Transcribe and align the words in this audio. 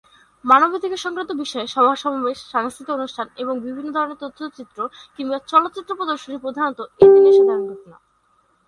মানবাধিকার 0.45 1.03
সংক্রান্ত 1.05 1.31
বিষয়ে 1.41 1.67
সভা-সমাবেশ, 1.67 2.37
সাংস্কৃতিক 2.51 2.95
অনুষ্ঠান 2.95 3.27
এবং 3.37 3.53
বিভিন্ন 3.59 3.89
ধরনের 3.91 4.21
তথ্যচিত্র 4.21 4.79
কিংবা 5.15 5.37
চলচ্চিত্র 5.47 5.91
প্রদর্শনী 5.95 6.37
প্রধানতঃ 6.37 6.85
এ 7.03 7.07
দিনের 7.13 7.35
সাধারণ 7.37 7.63
ঘটনা। 7.69 7.97